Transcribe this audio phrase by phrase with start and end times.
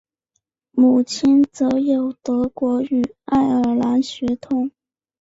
[0.71, 4.71] 母亲则有德国与爱尔兰血统